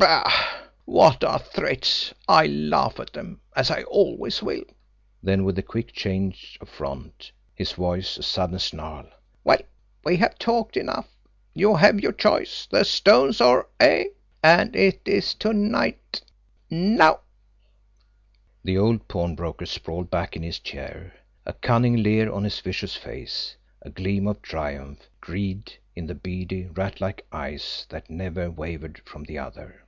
"Bah, 0.00 0.68
what 0.84 1.24
are 1.24 1.40
threats! 1.40 2.14
I 2.28 2.46
laugh 2.46 3.00
at 3.00 3.12
them 3.14 3.40
as 3.56 3.68
I 3.68 3.82
always 3.82 4.40
will." 4.40 4.62
Then, 5.24 5.42
with 5.42 5.58
a 5.58 5.62
quick 5.62 5.92
change 5.92 6.56
of 6.60 6.68
front, 6.68 7.32
his 7.56 7.72
voice 7.72 8.16
a 8.16 8.22
sudden 8.22 8.60
snarl: 8.60 9.08
"Well, 9.42 9.58
we 10.04 10.18
have 10.18 10.38
talked 10.38 10.76
enough. 10.76 11.08
You 11.52 11.74
have 11.74 11.98
your 11.98 12.12
choice. 12.12 12.66
The 12.66 12.84
stones 12.84 13.40
or 13.40 13.68
eh? 13.80 14.04
And 14.40 14.76
it 14.76 15.00
is 15.04 15.34
to 15.34 15.52
night 15.52 16.22
NOW!" 16.70 17.18
The 18.62 18.78
old 18.78 19.08
pawnbroker 19.08 19.66
sprawled 19.66 20.10
back 20.10 20.36
in 20.36 20.44
his 20.44 20.60
chair, 20.60 21.12
a 21.44 21.52
cunning 21.54 21.96
leer 22.04 22.30
on 22.32 22.44
his 22.44 22.60
vicious 22.60 22.94
face, 22.94 23.56
a 23.82 23.90
gleam 23.90 24.28
of 24.28 24.42
triumph, 24.42 25.08
greed, 25.20 25.72
in 25.96 26.06
the 26.06 26.14
beady, 26.14 26.66
ratlike 26.68 27.26
eyes 27.32 27.84
that 27.88 28.08
never 28.08 28.48
wavered 28.48 29.02
from 29.04 29.24
the 29.24 29.38
other. 29.38 29.82